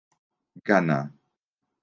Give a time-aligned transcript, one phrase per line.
[0.65, 0.99] Ghana.